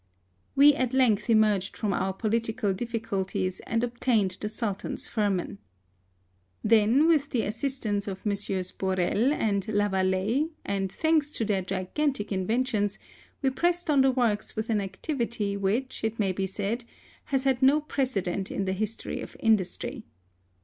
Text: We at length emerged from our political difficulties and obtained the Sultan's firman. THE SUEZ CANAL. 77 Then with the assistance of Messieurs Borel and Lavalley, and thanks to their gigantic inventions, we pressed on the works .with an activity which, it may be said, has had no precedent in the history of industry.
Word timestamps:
We 0.55 0.73
at 0.73 0.95
length 0.95 1.29
emerged 1.29 1.77
from 1.77 1.93
our 1.93 2.11
political 2.11 2.73
difficulties 2.73 3.59
and 3.67 3.83
obtained 3.83 4.35
the 4.39 4.49
Sultan's 4.49 5.05
firman. 5.05 5.59
THE 6.63 6.77
SUEZ 6.77 6.79
CANAL. 6.79 6.97
77 6.97 6.97
Then 6.97 7.07
with 7.07 7.29
the 7.29 7.41
assistance 7.43 8.07
of 8.07 8.25
Messieurs 8.25 8.71
Borel 8.71 9.31
and 9.31 9.63
Lavalley, 9.67 10.49
and 10.65 10.91
thanks 10.91 11.31
to 11.33 11.45
their 11.45 11.61
gigantic 11.61 12.31
inventions, 12.31 12.97
we 13.43 13.51
pressed 13.51 13.91
on 13.91 14.01
the 14.01 14.09
works 14.09 14.55
.with 14.55 14.71
an 14.71 14.81
activity 14.81 15.55
which, 15.55 16.03
it 16.03 16.17
may 16.17 16.31
be 16.31 16.47
said, 16.47 16.83
has 17.25 17.43
had 17.43 17.61
no 17.61 17.79
precedent 17.79 18.49
in 18.49 18.65
the 18.65 18.73
history 18.73 19.21
of 19.21 19.37
industry. 19.39 20.03